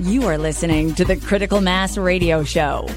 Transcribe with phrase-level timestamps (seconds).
[0.00, 2.88] You are listening to the Critical Mass Radio Show,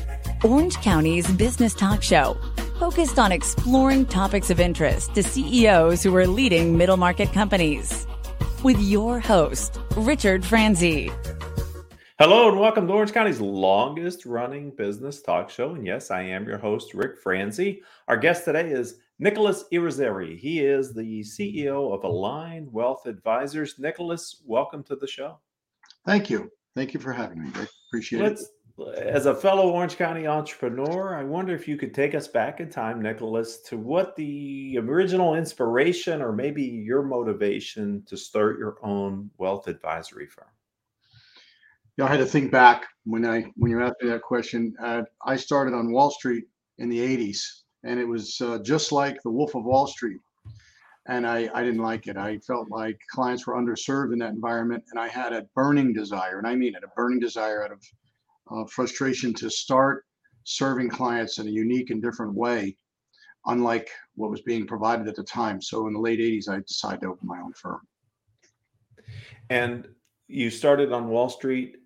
[0.43, 2.37] Orange County's business talk show,
[2.77, 8.05] focused on exploring topics of interest to CEOs who are leading middle market companies.
[8.61, 11.11] With your host, Richard Franzi.
[12.19, 15.73] Hello and welcome to Orange County's longest running business talk show.
[15.73, 17.81] And yes, I am your host, Ric Franzi.
[18.09, 20.37] Our guest today is Nicholas Yrizarry.
[20.37, 23.79] He is the CEO of Align Wealth Advisors.
[23.79, 25.39] Nicholas, welcome to the show.
[26.05, 26.51] Thank you.
[26.75, 27.49] Thank you for having me.
[27.55, 28.97] I appreciate Let's, it.
[28.97, 32.69] As a fellow Orange County entrepreneur, I wonder if you could take us back in
[32.69, 39.29] time, Nicholas, to what the original inspiration or maybe your motivation to start your own
[39.37, 40.47] wealth advisory firm.
[41.97, 44.73] Yeah, I had to think back when I when you asked me that question.
[44.81, 46.45] Uh, I started on Wall Street
[46.77, 50.19] in the '80s, and it was uh, just like The Wolf of Wall Street.
[51.07, 52.15] And I, I didn't like it.
[52.15, 56.37] I felt like clients were underserved in that environment, and I had a burning desire,
[56.37, 57.83] and I mean it, a burning desire out of
[58.51, 60.05] uh, frustration to start
[60.43, 62.75] serving clients in a unique and different way,
[63.47, 65.59] unlike what was being provided at the time.
[65.59, 67.81] So in the late '80s, I decided to open my own firm.
[69.49, 69.87] And
[70.27, 71.77] you started on Wall Street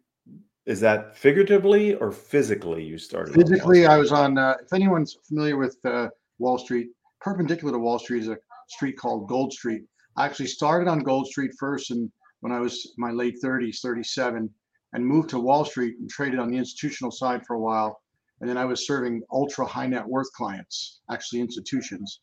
[0.66, 3.36] is that figuratively or physically you started?
[3.36, 4.38] Physically, I was on.
[4.38, 6.10] Uh, if anyone's familiar with uh,
[6.40, 6.90] Wall Street,
[7.22, 8.38] perpendicular to Wall Street is a
[8.68, 9.84] street called Gold Street.
[10.18, 14.50] I actually started on Gold Street first, and when I was my late 30s, 37,
[14.94, 18.02] and moved to Wall Street and traded on the institutional side for a while.
[18.40, 22.20] And then I was serving ultra high net worth clients, actually institutions.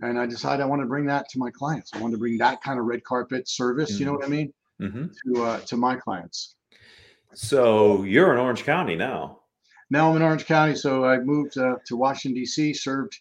[0.00, 1.90] And I decided I want to bring that to my clients.
[1.94, 3.92] I want to bring that kind of red carpet service.
[3.92, 4.00] Mm-hmm.
[4.00, 4.20] You know mm-hmm.
[4.20, 4.52] what I mean?
[4.80, 5.34] Mm-hmm.
[5.34, 6.54] To uh, to my clients.
[7.34, 9.40] So you're in Orange County now.
[9.90, 10.76] Now I'm in Orange County.
[10.76, 12.74] So I moved uh, to Washington D.C.
[12.74, 13.18] Served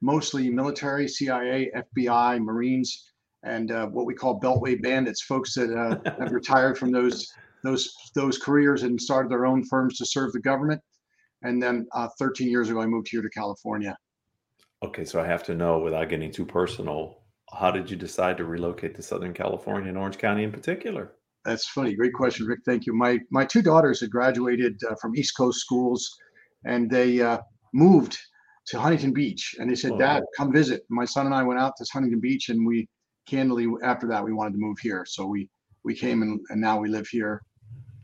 [0.00, 3.12] mostly military, CIA, FBI, Marines,
[3.42, 7.92] and uh, what we call Beltway bandits, folks that uh, have retired from those those
[8.14, 10.80] those careers and started their own firms to serve the government.
[11.42, 13.96] And then uh, 13 years ago, I moved here to California.
[14.82, 17.22] Okay, so I have to know, without getting too personal,
[17.52, 21.12] how did you decide to relocate to Southern California and Orange County in particular?
[21.44, 21.94] That's funny.
[21.94, 22.60] Great question, Ric.
[22.66, 22.94] Thank you.
[22.94, 26.14] My my two daughters had graduated uh, from East Coast schools,
[26.64, 27.38] and they uh,
[27.72, 28.18] moved
[28.70, 29.56] to Huntington Beach.
[29.58, 32.48] And they said, "Dad, come visit." My son and I went out to Huntington Beach,
[32.48, 32.88] and we
[33.26, 35.04] candidly after that we wanted to move here.
[35.06, 35.48] So we
[35.84, 37.42] we came and, and now we live here.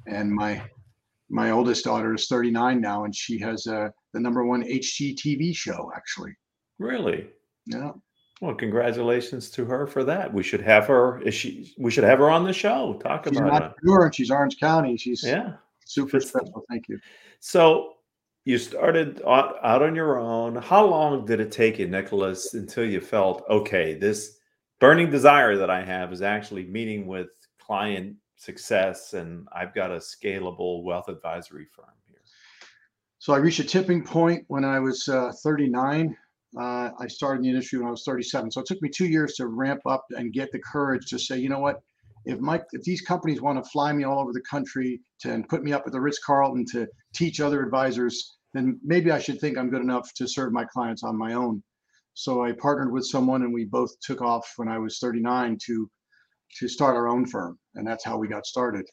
[0.07, 0.63] And my
[1.29, 5.91] my oldest daughter is 39 now, and she has uh, the number one HGTV show
[5.95, 6.35] actually.
[6.79, 7.29] Really?
[7.67, 7.93] Yeah.
[8.41, 10.33] Well, congratulations to her for that.
[10.33, 11.21] We should have her.
[11.23, 11.75] Is she?
[11.79, 13.01] We should have her on the show.
[13.03, 13.77] Talk she's about.
[13.83, 14.97] She's and she's Orange County.
[14.99, 16.63] She's yeah, super special.
[16.69, 16.99] Thank you.
[17.41, 17.95] So
[18.47, 20.57] you started out on your own.
[20.57, 23.95] How long did it take you, Nicholas, until you felt okay?
[23.95, 24.39] This
[24.81, 27.27] burning desire that I have is actually meeting with
[27.59, 32.21] client success, and I've got a scalable wealth advisory firm here.
[33.19, 36.17] So I reached a tipping point when I was uh, 39
[36.57, 38.51] uh, I started in the industry when I was 37.
[38.51, 41.39] So it took me two years to ramp up and get the courage to say,
[41.39, 41.83] you know what,
[42.25, 45.49] if my if these companies want to fly me all over the country to and
[45.49, 49.41] put me up at the Ritz Carlton to teach other advisors, then maybe I should
[49.41, 51.63] think I'm good enough to serve my clients on my own.
[52.15, 55.91] So I partnered with someone, and we both took off when I was 39 to
[56.59, 58.87] to start our own firm, and that's how we got started.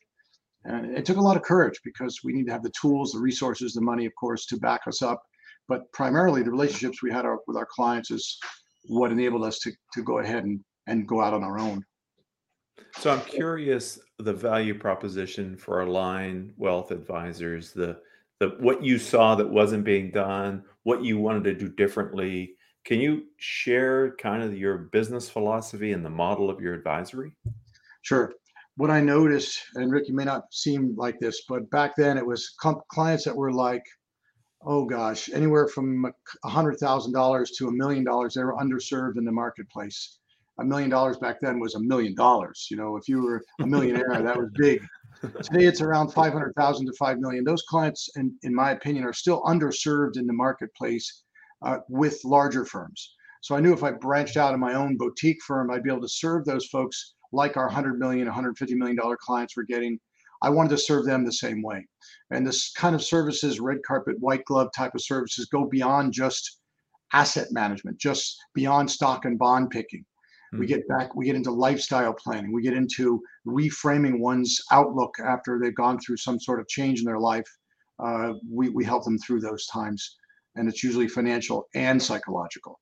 [0.66, 3.20] And it took a lot of courage because we need to have the tools, the
[3.20, 5.22] resources, the money, of course, to back us up
[5.68, 8.38] but primarily the relationships we had our, with our clients is
[8.86, 11.84] what enabled us to, to go ahead and, and go out on our own.
[12.98, 18.00] So I'm curious the value proposition for Align Wealth Advisors, the
[18.40, 22.56] the what you saw that wasn't being done, what you wanted to do differently.
[22.86, 27.36] Can you share kind of your business philosophy and the model of your advisory?
[28.02, 28.34] Sure.
[28.76, 32.26] What I noticed, and Ric, you may not seem like this, but back then it
[32.26, 32.56] was
[32.90, 33.84] clients that were like
[34.66, 36.12] oh gosh, anywhere from
[36.44, 38.34] a hundred thousand dollars to a million dollars.
[38.34, 40.20] They were underserved in the marketplace.
[40.60, 42.68] A million dollars back then was a million dollars.
[42.70, 44.82] You know, if you were a millionaire, that was big.
[45.24, 47.44] Today it's around 500,000 to 5 million.
[47.44, 51.24] Those clients, in, in my opinion, are still underserved in the marketplace
[51.62, 53.16] uh, with larger firms.
[53.42, 56.02] So I knew if I branched out in my own boutique firm, I'd be able
[56.02, 60.00] to serve those folks like our 100 million, 150 million dollar clients were getting
[60.44, 61.88] I wanted to serve them the same way.
[62.30, 66.60] And this kind of services, red carpet, white glove type of services, go beyond just
[67.14, 70.06] asset management, just beyond stock and bond picking.
[70.54, 70.60] Mm-hmm.
[70.60, 70.74] We hmm.
[70.74, 75.76] get back, we get into lifestyle planning, we get into reframing one's outlook after they've
[75.76, 77.48] gone through some sort of change in their life.
[78.04, 80.18] Uh, we, we help them through those times.
[80.56, 82.80] And it's usually financial and psychological.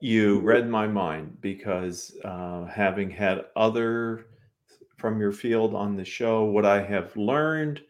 [0.00, 4.26] You read my mind because uh, having had other
[5.00, 6.44] from your field on the show.
[6.44, 7.80] What I have learned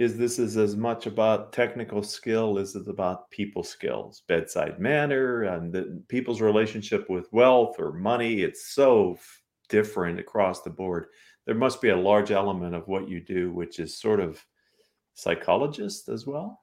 [0.00, 5.42] is this is as much about technical skill as it's about people skills, bedside manner,
[5.42, 8.40] and the, people's relationship with wealth or money.
[8.40, 9.18] It's so
[9.68, 11.08] different across the board.
[11.44, 14.42] There must be a large element of what you do, which is sort of
[15.16, 16.62] psychologist as well.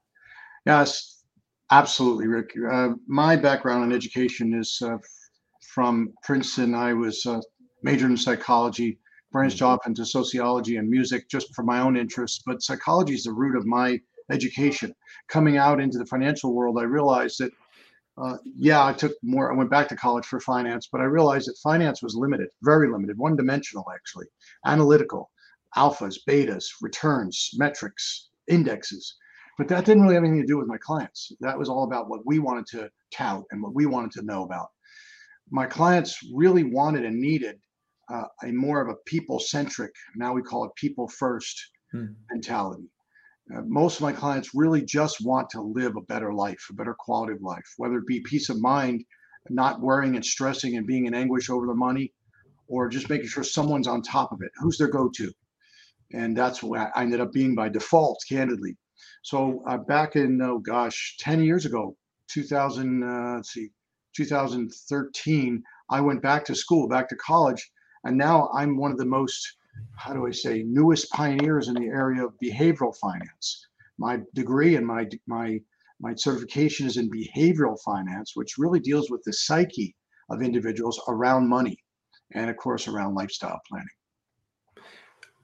[0.66, 1.24] Yes,
[1.70, 2.52] absolutely, Ric.
[2.72, 4.98] Uh, my background in education is uh,
[5.76, 6.74] from Princeton.
[6.74, 7.40] I was uh,
[7.84, 8.98] majored in psychology
[9.32, 12.42] branched off into sociology and music just for my own interests.
[12.46, 14.00] But psychology is the root of my
[14.32, 14.94] education.
[15.30, 17.52] Coming out into the financial world, I realized that,
[18.18, 21.48] uh, yeah, I took more, I went back to college for finance, but I realized
[21.48, 24.28] that finance was limited, very limited, one dimensional actually,
[24.66, 25.30] analytical,
[25.76, 29.16] alphas, betas, returns, metrics, indexes.
[29.58, 31.32] But that didn't really have anything to do with my clients.
[31.40, 34.44] That was all about what we wanted to tout and what we wanted to know
[34.44, 34.68] about.
[35.50, 37.60] My clients really wanted and needed
[38.10, 42.06] uh, a more of a people centric, now we call it people first hmm.
[42.32, 42.90] mentality.
[43.56, 46.96] Uh, most of my clients really just want to live a better life, a better
[46.98, 49.04] quality of life, whether it be peace of mind,
[49.50, 52.12] not worrying and stressing and being in anguish over the money,
[52.68, 54.52] or just making sure someone's on top of it.
[54.60, 55.32] Who's their go to?
[56.14, 58.76] And that's what I ended up being by default, candidly.
[59.24, 61.96] So uh, back in, oh gosh, 10 years ago,
[62.30, 63.70] 2000, uh, let's see,
[64.16, 67.70] 2013, I went back to school, back to college,
[68.04, 69.58] and now I'm one of the most,
[69.96, 73.68] how do I say, newest pioneers in the area of behavioral finance.
[73.98, 75.60] My degree and my my
[76.00, 79.96] my certification is in behavioral finance, which really deals with the psyche
[80.30, 81.78] of individuals around money
[82.34, 83.88] and of course around lifestyle planning.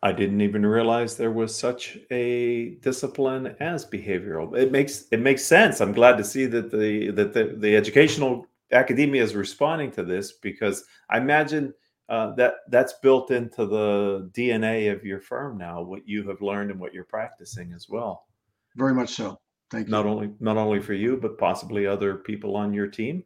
[0.04, 4.56] I didn't even realize there was such a discipline as behavioral.
[4.56, 5.80] It makes it makes sense.
[5.80, 10.34] I'm glad to see that the that the, the educational academia is responding to this
[10.34, 11.74] because I imagine
[12.13, 15.81] uh, that that's built into the DNA of your firm now.
[15.81, 18.27] What you have learned and what you're practicing as well.
[18.75, 19.39] Very much so.
[19.71, 19.92] Thank you.
[19.92, 23.24] Not only not only for you, but possibly other people on your team.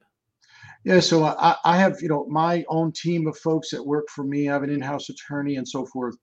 [0.86, 4.24] Yeah, so I, I have you know my own team of folks that work for
[4.24, 4.48] me.
[4.48, 6.16] I have an in-house attorney and so forth.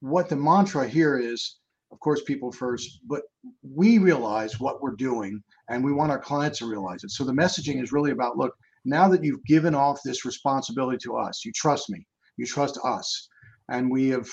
[0.00, 1.60] What the mantra here is,
[1.92, 3.22] of course, people first, but
[3.62, 7.10] we realize what we're doing, and we want our clients to realize it.
[7.10, 8.54] So the messaging is really about look
[8.84, 12.06] now that you've given off this responsibility to us, you trust me,
[12.36, 13.28] you trust us,
[13.68, 14.28] and we have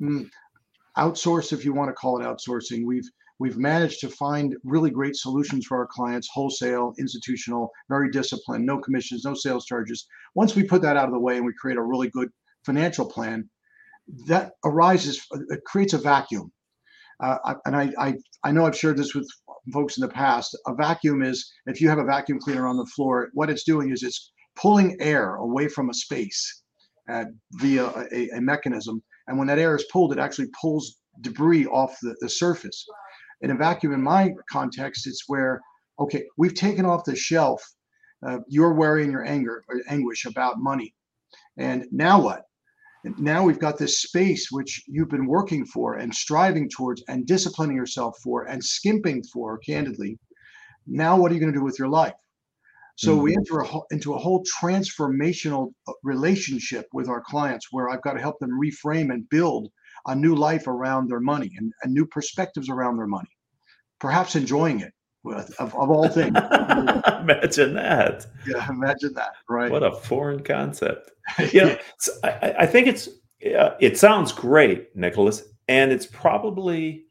[0.00, 0.28] mm,
[0.96, 2.84] outsourced, if you want to call it outsourcing.
[2.84, 3.08] We've
[3.38, 8.78] we've managed to find really great solutions for our clients, wholesale, institutional, very disciplined, no
[8.78, 10.06] commissions, no sales charges.
[10.34, 12.28] Once we put that out of the way and we create a really good
[12.64, 13.48] financial plan,
[14.26, 16.52] that arises, it creates a vacuum.
[17.20, 18.14] Uh, and I, I,
[18.44, 19.28] I know I've shared this with
[19.72, 22.86] folks in the past, a vacuum is if you have a vacuum cleaner on the
[22.86, 26.62] floor, what it's doing is it's pulling air away from a space
[27.08, 27.24] uh,
[27.54, 29.02] via a, a, mechanism.
[29.26, 32.84] And when that air is pulled, it actually pulls debris off the, the surface.
[33.42, 35.60] In a vacuum, in my context, it's where,
[35.98, 37.62] okay, we've taken off the shelf
[38.26, 40.94] uh, your worry and your anger or anguish about money.
[41.56, 42.42] And now what?
[43.18, 47.76] Now we've got this space which you've been working for and striving towards and disciplining
[47.76, 50.18] yourself for and skimping for candidly.
[50.86, 52.14] Now what are you going to do with your life?
[53.00, 53.22] So mm-hmm.
[53.22, 58.12] we enter a, into a whole transformational uh, relationship with our clients where i've got
[58.12, 59.70] to help them reframe and build
[60.06, 63.30] a new life around their money and, and new perspectives around their money
[64.00, 66.36] perhaps enjoying it with of, of all things
[67.20, 71.10] imagine that yeah imagine that right what a foreign concept
[71.52, 71.76] you know,
[72.24, 73.08] I, I, think it's
[73.56, 77.04] uh, it sounds great, Nicholas, and it's probably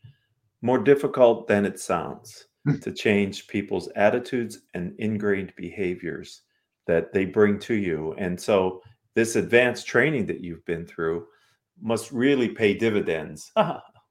[0.62, 2.78] more difficult than it sounds hmm.
[2.78, 6.42] to change people's attitudes and ingrained behaviors
[6.88, 8.14] that they bring to you.
[8.18, 8.82] And so,
[9.16, 11.26] this advanced training that you've been through
[11.82, 13.52] must really pay dividends.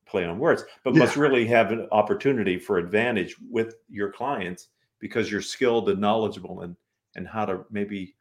[0.08, 1.00] Play on words, but yeah.
[1.00, 4.68] must really have an opportunity for advantage with your clients
[5.00, 6.74] because you're skilled and knowledgeable and
[7.16, 8.14] and how to maybe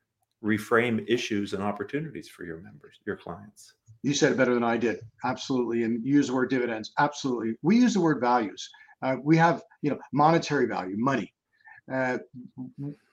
[0.43, 3.73] reframe issues and opportunities for your members, your clients.
[4.03, 4.99] You said it better than I did.
[5.23, 5.83] Absolutely.
[5.83, 6.91] And use the word dividends.
[6.99, 7.55] Absolutely.
[7.61, 8.69] We use the word values.
[9.01, 11.33] Uh, we have, you know, monetary value, money.
[11.91, 12.17] Uh,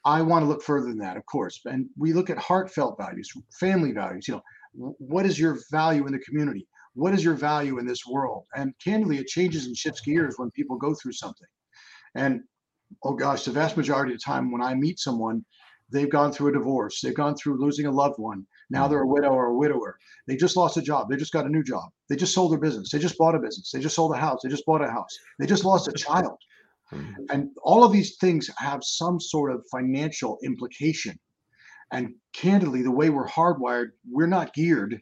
[0.04, 1.60] I want to look further than that, of course.
[1.64, 4.26] And we look at heartfelt values, family values.
[4.28, 6.66] You know, what is your value in the community?
[6.94, 8.44] What is your value in this world?
[8.56, 11.48] And candidly, it changes and shifts gears when people go through something.
[12.14, 12.42] And
[13.02, 15.44] oh gosh, the vast majority of the time when I meet someone,
[15.90, 18.46] they've gone through a divorce, they've gone through losing a loved one.
[18.70, 19.98] Now they're a widow or a widower.
[20.26, 21.08] They just lost a job.
[21.10, 21.90] They just got a new job.
[22.08, 22.90] They just sold their business.
[22.90, 23.70] They just bought a business.
[23.70, 24.40] They just sold a house.
[24.42, 25.16] They just bought a house.
[25.38, 26.38] They just lost a child.
[27.30, 31.18] And all of these things have some sort of financial implication.
[31.92, 35.00] And candidly, the way we're hardwired, we're not geared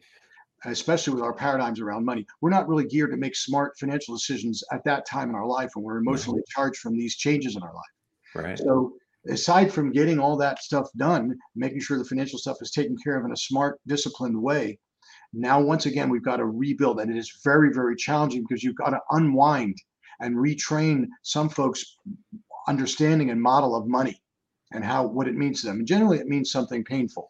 [0.65, 4.63] especially with our paradigms around money, we're not really geared to make smart financial decisions
[4.71, 7.73] at that time in our life when we're emotionally charged from these changes in our
[7.73, 7.83] life.
[8.35, 8.57] Right.
[8.57, 8.93] So
[9.29, 13.17] aside from getting all that stuff done, making sure the financial stuff is taken care
[13.17, 14.79] of in a smart, disciplined way,
[15.33, 18.75] now once again we've got to rebuild, and it is very, very challenging because you've
[18.75, 19.77] got to unwind
[20.21, 21.97] and retrain some folks'
[22.67, 24.21] understanding and model of money
[24.71, 25.79] and how what it means to them.
[25.79, 27.29] And generally, it means something painful.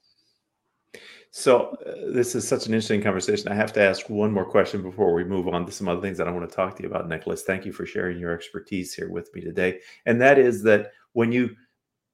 [1.35, 3.47] So uh, this is such an interesting conversation.
[3.47, 6.19] I have to ask one more question before we move on to some other things
[6.19, 7.41] that I want to talk to you about, Nicholas.
[7.41, 9.79] Thank you for sharing your expertise here with me today.
[10.05, 11.55] And that is that when you,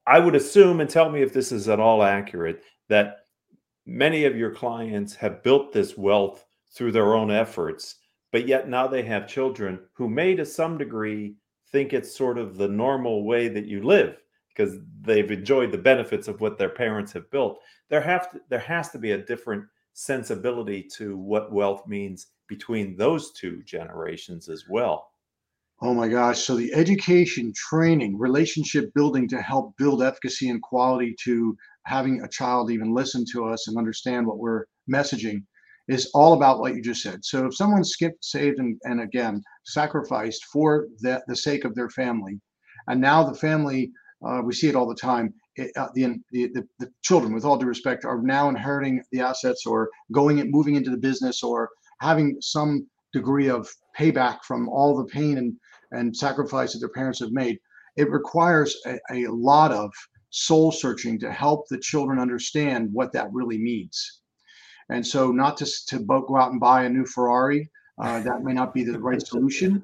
[0.08, 3.26] I would assume, and tell me if this is at all accurate, that
[3.86, 7.96] many of your clients have built this wealth through their own efforts,
[8.32, 11.36] but yet now they have children who may, to some degree,
[11.74, 14.16] think it's sort of the normal way that you live
[14.50, 17.60] because they've enjoyed the benefits of what their parents have built.
[17.90, 22.96] There have to, there has to be a different sensibility to what wealth means between
[22.96, 25.12] those two generations as well.
[25.82, 26.40] Oh my gosh.
[26.40, 32.28] So the education, training, relationship building to help build efficacy and quality to having a
[32.28, 35.44] child even listen to us and understand what we're messaging
[35.88, 37.24] is all about what you just said.
[37.24, 41.90] So if someone skipped, saved, and, and again sacrificed for the, the sake of their
[41.90, 42.40] family,
[42.88, 43.92] and now the family
[44.26, 45.34] uh, we see it all the time.
[45.56, 49.66] It, uh, the, the, the children, with all due respect, are now inheriting the assets
[49.66, 54.96] or going and moving into the business or having some degree of payback from all
[54.96, 55.54] the pain and,
[55.92, 57.60] and sacrifice that their parents have made.
[57.98, 59.92] It requires a, a lot of
[60.30, 64.22] soul searching to help the children understand what that really means.
[64.90, 68.54] And so, not to, to go out and buy a new Ferrari, uh, that may
[68.54, 69.84] not be the right solution.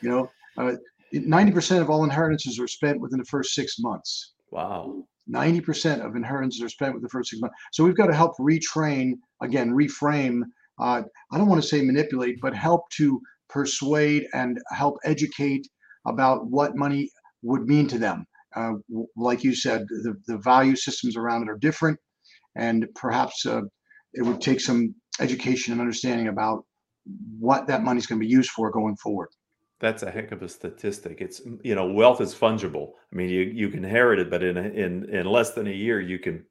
[0.00, 0.76] You know, uh,
[1.14, 4.34] 90% of all inheritances are spent within the first six months.
[4.50, 5.04] Wow.
[5.30, 7.56] 90% of inheritances are spent within the first six months.
[7.72, 10.42] So we've got to help retrain, again, reframe.
[10.78, 15.66] Uh, I don't want to say manipulate, but help to persuade and help educate
[16.06, 17.10] about what money
[17.42, 18.26] would mean to them.
[18.54, 18.74] Uh,
[19.16, 21.98] like you said, the, the value systems around it are different,
[22.56, 23.60] and perhaps uh,
[24.14, 26.64] it would take some education and understanding about
[27.38, 29.28] what that money is going to be used for going forward.
[29.78, 31.20] That's a heck of a statistic.
[31.20, 32.92] It's you know, wealth is fungible.
[33.12, 36.00] I mean, you you can inherit it, but in in in less than a year,
[36.00, 36.44] you can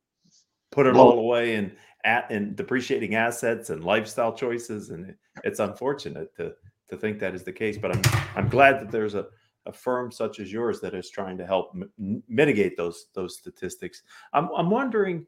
[0.71, 5.59] put it well, all away in at in depreciating assets and lifestyle choices, and it's
[5.59, 6.53] unfortunate to
[6.89, 7.77] to think that is the case.
[7.77, 8.01] But I'm
[8.35, 9.25] I'm glad that there's a
[9.65, 14.03] a firm such as yours that is trying to help m- mitigate those those statistics.
[14.33, 15.25] I'm I'm wondering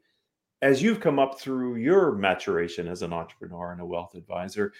[0.62, 4.72] as you've come up through your maturation as an entrepreneur and a wealth advisor,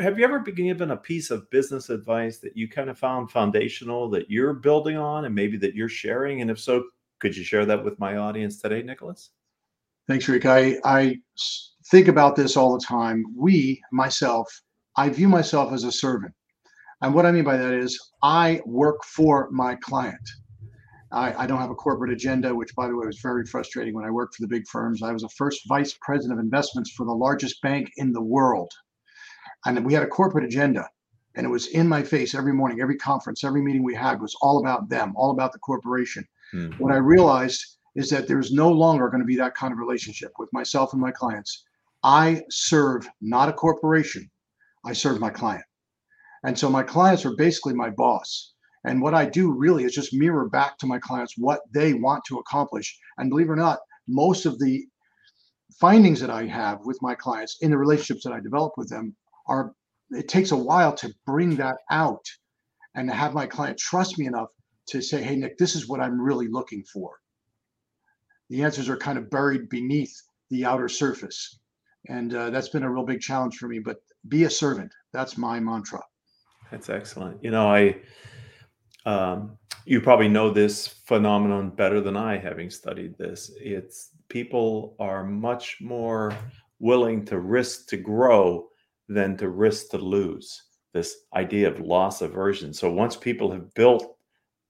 [0.00, 3.30] have you ever been given a piece of business advice that you kind of found
[3.30, 6.40] foundational that you're building on and maybe that you're sharing?
[6.40, 6.84] And if so,
[7.18, 9.30] could you share that with my audience today, Nicholas?
[10.08, 10.46] Thanks, Ric.
[10.46, 11.18] I, I
[11.90, 13.24] think about this all the time.
[13.36, 14.48] We, myself,
[14.96, 16.34] I view myself as a servant.
[17.02, 20.28] And what I mean by that is I work for my client.
[21.12, 24.04] I, I, don't have a corporate agenda, which, by the way, was very frustrating when
[24.04, 25.02] I worked for the big firms.
[25.02, 28.70] I was a first vice president of investments for the largest bank in the world
[29.66, 30.88] and we had a corporate agenda
[31.36, 32.80] and it was in my face every morning.
[32.80, 36.26] Every conference every meeting we had was all about them all about the corporation.
[36.52, 36.82] Mm-hmm.
[36.82, 37.64] what i realized
[37.94, 41.00] is that there's no longer going to be that kind of relationship with myself and
[41.00, 41.64] my clients.
[42.02, 44.28] I serve not a corporation
[44.84, 45.64] i serve my client.
[46.44, 48.54] And so my clients are basically my boss.
[48.84, 52.24] And what i do really is just mirror back to my clients what they want
[52.24, 52.98] to accomplish.
[53.18, 54.84] And believe it or not most of the
[55.78, 59.14] findings that i have with my clients in the relationships that i develop with them
[59.50, 59.74] are
[60.10, 62.24] it takes a while to bring that out
[62.94, 64.48] and to have my client trust me enough
[64.88, 67.12] to say, hey, Nick, this is what I'm really looking for.
[68.48, 70.12] The answers are kind of buried beneath
[70.50, 71.60] the outer surface.
[72.08, 73.78] And uh, that's been a real big challenge for me.
[73.78, 74.92] But be a servant.
[75.12, 76.02] That's my mantra.
[76.72, 77.42] That's excellent.
[77.44, 77.96] You know, I,
[79.06, 83.52] um, you probably know this phenomenon better than I, having studied this.
[83.60, 86.32] It's people are much more
[86.80, 88.69] willing to risk to grow
[89.10, 90.62] than to risk to lose
[90.92, 92.72] this idea of loss aversion.
[92.72, 94.16] So once people have built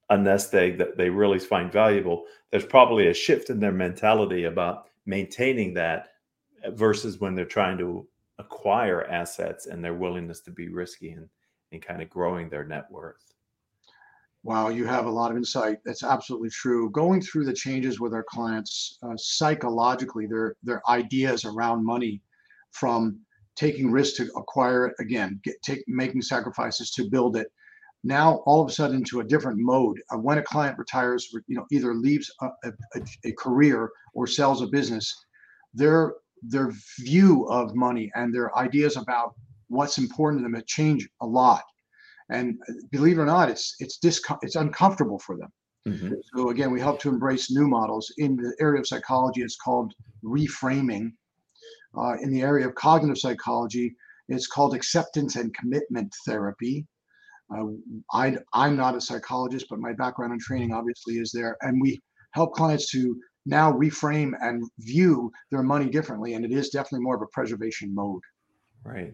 [0.08, 4.44] a nest egg that they really find valuable, there's probably a shift in their mentality
[4.44, 6.08] about maintaining that
[6.70, 11.28] versus when they're trying to acquire assets and their willingness to be risky and,
[11.72, 13.34] and kind of growing their net worth.
[14.42, 15.78] Wow, you have a lot of insight.
[15.84, 16.90] That's absolutely true.
[16.90, 22.22] Going through the changes with our clients uh, psychologically, their their ideas around money,
[22.70, 23.20] from
[23.56, 27.48] taking risks to acquire it again, get, take, making sacrifices to build it.
[28.02, 30.00] Now, all of a sudden, into a different mode.
[30.10, 32.72] Uh, when a client retires, you know, either leaves a, a,
[33.26, 35.14] a career or sells a business,
[35.74, 39.34] their their view of money and their ideas about
[39.68, 41.62] what's important to them have changed a lot.
[42.30, 45.52] And uh, believe it or not, it's it's disco- it's uncomfortable for them.
[45.86, 46.14] Mm-hmm.
[46.34, 49.42] So again, we help to embrace new models in the area of psychology.
[49.42, 49.92] It's called
[50.24, 51.12] reframing.
[51.96, 53.94] Uh, in the area of cognitive psychology,
[54.28, 56.86] it's called acceptance and commitment therapy.
[57.52, 57.66] Uh,
[58.12, 61.56] I, I'm not a psychologist, but my background and training obviously is there.
[61.62, 61.98] And we
[62.32, 66.34] help clients to now reframe and view their money differently.
[66.34, 68.22] And it is definitely more of a preservation mode.
[68.84, 69.12] Right.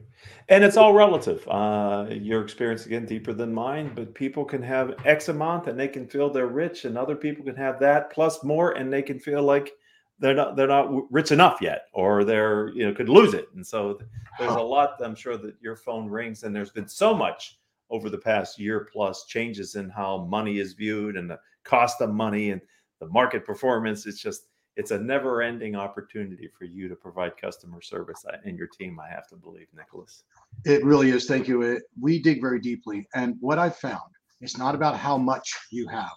[0.49, 1.47] And it's all relative.
[1.49, 5.89] Uh, your experience again deeper than mine, but people can have X amount and they
[5.89, 9.19] can feel they're rich, and other people can have that plus more and they can
[9.19, 9.73] feel like
[10.19, 13.49] they're not they're not rich enough yet, or they're you know could lose it.
[13.55, 13.99] And so
[14.39, 17.59] there's a lot I'm sure that your phone rings, and there's been so much
[17.91, 22.11] over the past year plus changes in how money is viewed and the cost of
[22.11, 22.61] money and
[23.01, 24.07] the market performance.
[24.07, 28.67] It's just it's a never ending opportunity for you to provide customer service in your
[28.67, 30.25] team i have to believe nicholas.
[30.65, 31.27] It really is.
[31.27, 31.81] Thank you.
[32.01, 33.07] We dig very deeply.
[33.15, 36.13] And what i've found it's not about how much you have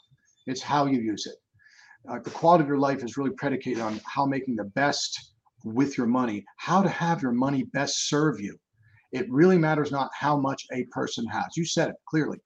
[0.46, 1.36] it's how you use it
[2.10, 5.98] uh, the quality of your life is really predicated on how making the best with
[5.98, 8.58] your money how to have your money best serve you
[9.12, 12.38] it really matters not how much a person has you said it clearly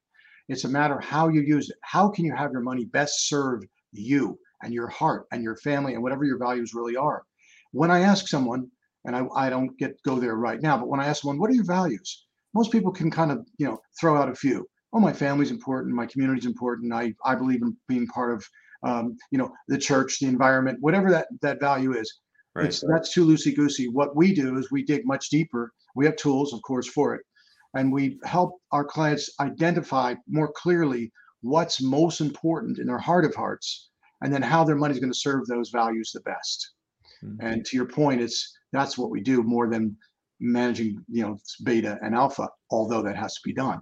[0.49, 3.27] it's a matter of how you use it how can you have your money best
[3.27, 3.61] serve
[3.93, 7.23] you and your heart and your family and whatever your values really are.
[7.71, 8.69] When I ask someone,
[9.05, 11.49] and I, I don't get go there right now, but when I ask someone, what
[11.49, 12.25] are your values?
[12.53, 14.65] Most people can kind of, you know, throw out a few.
[14.93, 16.93] Oh, my family's important, my community's important.
[16.93, 18.45] I, I believe in being part of,
[18.83, 22.19] um, you know, the church, the environment, whatever that that value is.
[22.55, 22.67] Right.
[22.67, 23.87] It's, that's too loosey goosey.
[23.87, 25.71] What we do is we dig much deeper.
[25.95, 27.21] We have tools, of course, for it,
[27.73, 31.11] and we help our clients identify more clearly
[31.41, 33.89] what's most important in their heart of hearts
[34.21, 36.71] and then how their money is going to serve those values the best.
[37.23, 37.45] Mm-hmm.
[37.45, 39.95] And to your point, it's that's what we do more than
[40.39, 43.79] managing, you know, beta and alpha, although that has to be done.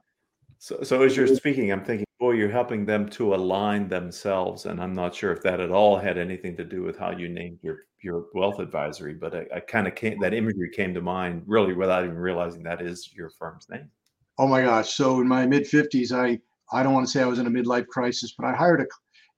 [0.60, 4.80] So, so as you're speaking, I'm thinking, boy, you're helping them to align themselves, and
[4.80, 7.58] I'm not sure if that at all had anything to do with how you named
[7.64, 11.44] your your wealth advisory, but I, I kind of came that imagery came to mind
[11.48, 13.90] really without even realizing that is your firm's name.
[14.38, 14.94] Oh my gosh!
[14.94, 16.40] So in my mid 50s, I
[16.72, 18.86] I don't want to say I was in a midlife crisis, but I hired a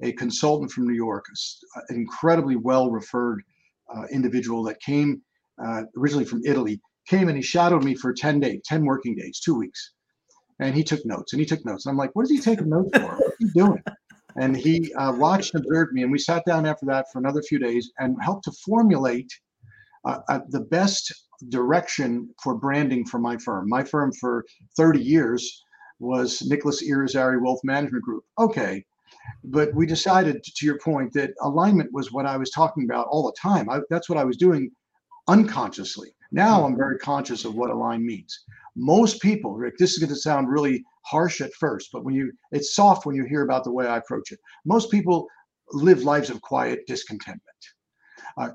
[0.06, 1.26] a consultant from New York,
[1.88, 3.41] an incredibly well referred
[3.96, 5.22] uh, individual that came
[5.63, 9.39] uh, originally from Italy, came and he shadowed me for 10 days, 10 working days,
[9.39, 9.93] two weeks.
[10.60, 11.86] And he took notes and he took notes.
[11.86, 13.16] And I'm like, what is he taking notes for?
[13.16, 13.84] What's he doing?
[14.36, 16.04] And he uh, watched and observed me.
[16.04, 19.32] And we sat down after that for another few days and helped to formulate
[20.06, 21.13] uh, uh, the best
[21.50, 23.70] direction for branding for my firm.
[23.70, 24.46] My firm for
[24.78, 25.63] 30 years
[26.00, 28.24] was Nicholas Yrizarry Wealth Management Group.
[28.39, 28.84] Okay,
[29.46, 33.24] but we decided, to your point, that alignment was what I was talking about all
[33.24, 33.70] the time.
[33.70, 34.72] I, that's what I was doing
[35.28, 36.13] unconsciously.
[36.32, 38.44] Now I'm very conscious of what align means.
[38.75, 42.31] Most people, Ric, this is going to sound really harsh at first, but when you,
[42.51, 44.39] it's soft when you hear about the way I approach it.
[44.65, 45.27] Most people
[45.71, 47.41] live lives of quiet discontentment.
[48.38, 48.49] Uh,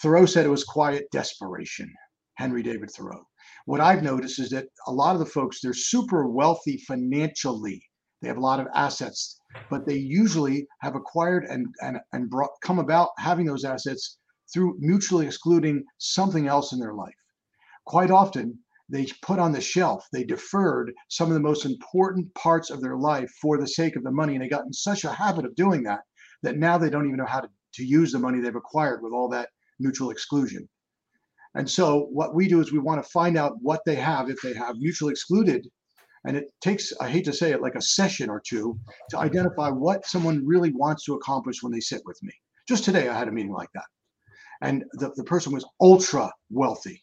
[0.00, 1.92] Thoreau said it was quiet desperation.
[2.36, 3.26] Henry David Thoreau.
[3.66, 7.82] What I've noticed is that a lot of the folks, they're super wealthy financially.
[8.22, 9.38] They have a lot of assets
[9.70, 14.18] but they usually have acquired and and and brought, come about having those assets
[14.52, 17.14] through mutually excluding something else in their life.
[17.86, 22.70] Quite often, they put on the shelf, they deferred some of the most important parts
[22.70, 25.12] of their life for the sake of the money, and they got in such a
[25.12, 26.00] habit of doing that
[26.42, 29.12] that now they don't even know how to, to use the money they've acquired with
[29.12, 29.48] all that
[29.80, 30.68] mutual exclusion.
[31.54, 34.40] And so, what we do is we want to find out what they have if
[34.42, 35.66] they have mutually excluded
[36.24, 38.78] and it takes, I hate to say it, like a session or two
[39.10, 42.32] to identify what someone really wants to accomplish when they sit with me.
[42.68, 43.86] Just today, I had a meeting like that.
[44.60, 47.02] And the, the person was ultra wealthy,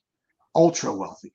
[0.54, 1.34] ultra wealthy.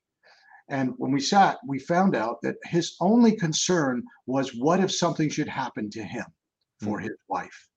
[0.71, 5.29] And when we sat, we found out that his only concern was what if something
[5.29, 6.25] should happen to him
[6.81, 7.09] for mm-hmm.
[7.09, 7.69] his wife,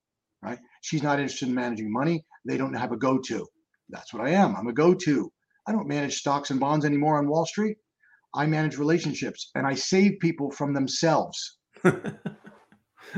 [0.43, 0.59] right?
[0.81, 2.23] She's not interested in managing money.
[2.45, 3.47] They don't have a go to.
[3.89, 4.55] That's what I am.
[4.55, 5.31] I'm a go to.
[5.67, 7.77] I don't manage stocks and bonds anymore on Wall Street.
[8.35, 11.57] I manage relationships and I save people from themselves.
[11.83, 12.19] Isn't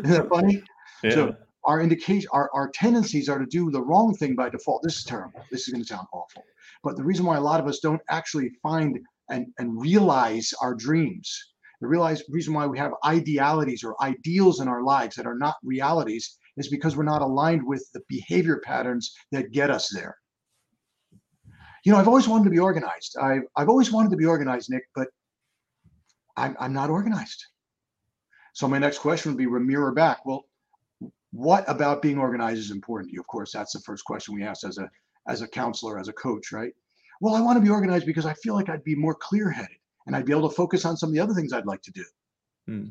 [0.04, 0.64] that funny?
[1.04, 1.12] Yeah.
[1.12, 1.36] So
[1.66, 4.84] our indication, our, our tendencies are to do the wrong thing by default.
[4.84, 5.44] This is terrible.
[5.52, 6.44] This is going to sound awful.
[6.84, 10.76] But the reason why a lot of us don't actually find and, and realize our
[10.76, 15.38] dreams, the realize reason why we have idealities or ideals in our lives that are
[15.38, 20.16] not realities is because we're not aligned with the behavior patterns that get us there
[21.86, 23.16] you know, I've always wanted to be organized.
[23.22, 25.08] I've, I've always wanted to be organized, Nick, but
[26.36, 27.46] I'm, I'm not organized.
[28.54, 30.26] So my next question would be mirror back.
[30.26, 30.46] Well,
[31.32, 33.20] what about being organized is important to you?
[33.20, 34.90] Of course, that's the first question we ask as a
[35.28, 36.72] as a counselor, as a coach, right?
[37.22, 39.78] Well, I want to be organized because I feel like I'd be more clear headed
[40.06, 41.92] and I'd be able to focus on some of the other things I'd like to
[41.92, 42.06] do.
[42.68, 42.86] Hmm.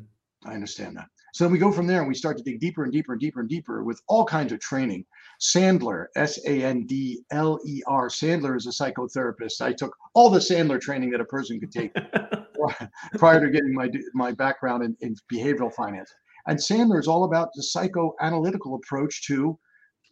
[0.45, 1.07] I understand that.
[1.33, 3.19] So then we go from there and we start to dig deeper and deeper and
[3.19, 5.05] deeper and deeper with all kinds of training.
[5.41, 8.07] Sandler, S A N D L E R.
[8.07, 9.59] Sandler is a psychotherapist.
[9.59, 11.93] I took all the Sandler training that a person could take
[13.17, 16.13] prior to getting my my background in, in behavioral finance.
[16.47, 19.57] And Sandler is all about the psychoanalytical approach to,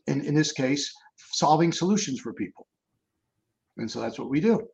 [0.08, 0.92] in, in this case,
[1.32, 2.68] solving solutions for people.
[3.78, 4.68] And so that's what we do.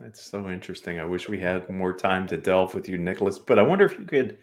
[0.00, 1.00] That's so interesting.
[1.00, 3.38] I wish we had more time to delve with you, Nicholas.
[3.38, 4.38] But I wonder if you could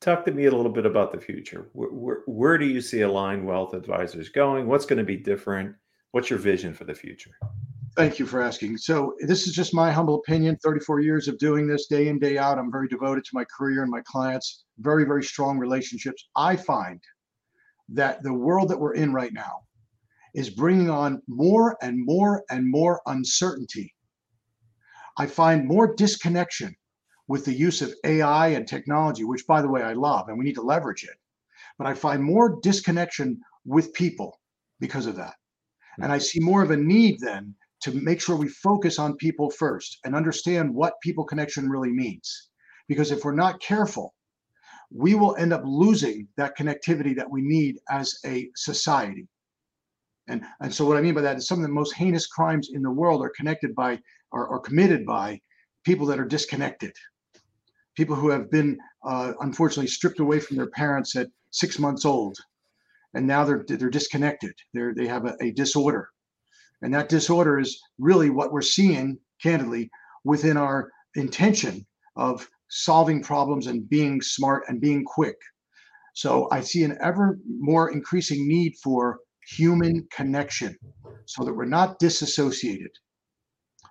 [0.00, 1.68] talk to me a little bit about the future.
[1.72, 4.66] Where, where, where do you see Aligned Wealth Advisors going?
[4.66, 5.74] What's going to be different?
[6.12, 7.32] What's your vision for the future?
[7.96, 8.76] Thank you for asking.
[8.78, 12.38] So, this is just my humble opinion 34 years of doing this day in, day
[12.38, 12.58] out.
[12.58, 16.28] I'm very devoted to my career and my clients, very, very strong relationships.
[16.36, 17.00] I find
[17.90, 19.60] that the world that we're in right now
[20.34, 23.94] is bringing on more and more and more uncertainty.
[25.16, 26.74] I find more disconnection
[27.28, 30.44] with the use of AI and technology, which, by the way, I love and we
[30.44, 31.16] need to leverage it.
[31.78, 34.40] But I find more disconnection with people
[34.80, 35.34] because of that.
[36.00, 39.50] And I see more of a need then to make sure we focus on people
[39.50, 42.50] first and understand what people connection really means.
[42.88, 44.14] Because if we're not careful,
[44.90, 49.28] we will end up losing that connectivity that we need as a society.
[50.28, 52.70] And, and so what I mean by that is some of the most heinous crimes
[52.72, 54.00] in the world are connected by
[54.32, 55.40] or, or committed by
[55.84, 56.92] people that are disconnected.
[57.96, 62.36] People who have been uh, unfortunately stripped away from their parents at six months old,
[63.14, 64.52] and now they're they're disconnected.
[64.72, 66.08] They're they have a, a disorder,
[66.82, 69.90] and that disorder is really what we're seeing, candidly,
[70.24, 75.36] within our intention of solving problems and being smart and being quick.
[76.14, 80.76] So I see an ever more increasing need for human connection
[81.26, 82.90] so that we're not disassociated,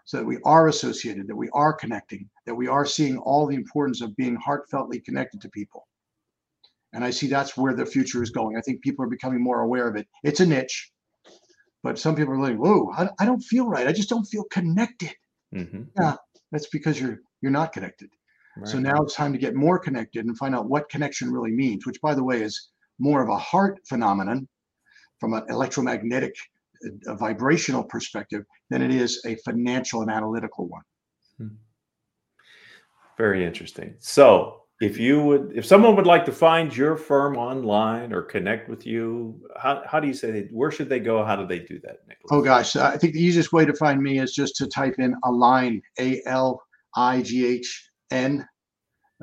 [0.05, 3.55] so that we are associated, that we are connecting, that we are seeing all the
[3.55, 5.87] importance of being heartfeltly connected to people.
[6.93, 8.55] And I see that's where the future is going.
[8.55, 10.07] I think people are becoming more aware of it.
[10.23, 10.91] It's a niche,
[11.81, 13.87] but some people are like, "Whoa, I, I don't feel right.
[13.87, 15.13] I just don't feel connected."
[15.55, 15.83] Mm-hmm.
[15.99, 16.15] Yeah,
[16.51, 18.09] that's because you're you're not connected.
[18.55, 18.67] Right.
[18.67, 21.87] So now it's time to get more connected and find out what connection really means.
[21.87, 24.47] Which, by the way, is more of a heart phenomenon
[25.19, 26.35] from an electromagnetic,
[27.07, 30.81] a uh, vibrational perspective than it is a financial and analytical one.
[31.37, 31.55] Hmm.
[33.17, 33.95] Very interesting.
[33.99, 38.67] So if you would if someone would like to find your firm online or connect
[38.67, 41.59] with you how, how do you say they, where should they go how do they
[41.59, 42.31] do that Nicholas?
[42.31, 45.15] oh gosh i think the easiest way to find me is just to type in
[45.23, 46.55] align a-l-i-g-h-n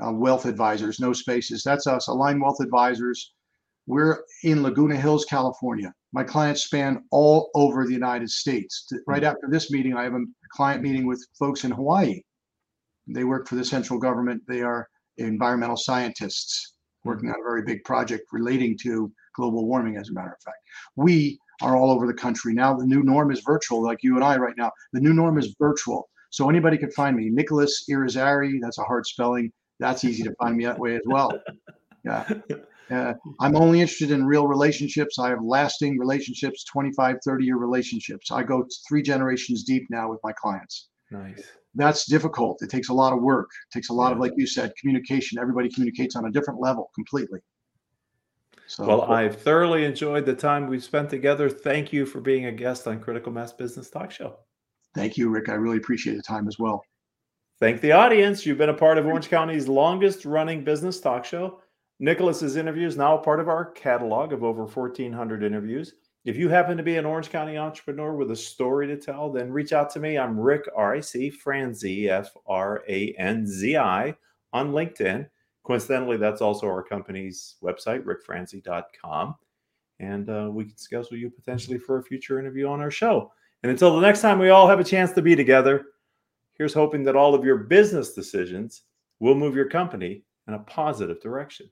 [0.02, 3.34] uh, wealth advisors no spaces that's us align wealth advisors
[3.86, 9.48] we're in laguna hills california my clients span all over the united states right after
[9.48, 12.20] this meeting i have a client meeting with folks in hawaii
[13.06, 14.88] they work for the central government they are
[15.18, 17.34] environmental scientists working mm-hmm.
[17.34, 20.58] on a very big project relating to global warming, as a matter of fact.
[20.96, 22.54] We are all over the country.
[22.54, 24.70] Now the new norm is virtual, like you and I right now.
[24.92, 26.08] The new norm is virtual.
[26.30, 27.28] So anybody can find me.
[27.28, 29.52] Nicholas Yrizarry, that's a hard spelling.
[29.78, 31.32] That's easy to find me that way as well.
[32.04, 32.28] Yeah.
[32.90, 35.18] Uh, I'm only interested in real relationships.
[35.18, 38.30] I have lasting relationships, 25, 30 year relationships.
[38.30, 40.88] I go three generations deep now with my clients.
[41.10, 41.42] Nice
[41.74, 42.62] that's difficult.
[42.62, 43.48] It takes a lot of work.
[43.68, 45.38] It takes a lot of, like you said, communication.
[45.38, 47.40] Everybody communicates on a different level completely.
[48.66, 51.48] So, well, I've thoroughly enjoyed the time we've spent together.
[51.48, 54.36] Thank you for being a guest on Critical Mass Business Talk Show.
[54.94, 55.48] Thank you, Ric.
[55.48, 56.82] I really appreciate the time as well.
[57.58, 58.46] Thank the audience.
[58.46, 61.60] You've been a part of Orange County's longest running business talk show.
[62.02, 65.92] Nicholas's interview is now a part of our catalog of over 1,400 interviews.
[66.24, 69.52] If you happen to be an Orange County entrepreneur with a story to tell, then
[69.52, 70.16] reach out to me.
[70.16, 74.14] I'm Ric R I C Franzi F R A N Z I
[74.54, 75.28] on LinkedIn.
[75.62, 79.34] Coincidentally, that's also our company's website, ricfranzi.com.
[79.98, 83.30] And uh, we can schedule you potentially for a future interview on our show.
[83.62, 85.84] And until the next time we all have a chance to be together,
[86.54, 88.84] here's hoping that all of your business decisions
[89.18, 91.70] will move your company in a positive direction.